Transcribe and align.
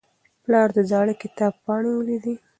پلار 0.43 0.67
د 0.77 0.79
زاړه 0.89 1.13
کتاب 1.23 1.53
پاڼې 1.65 1.91
ولیدې. 1.95 2.35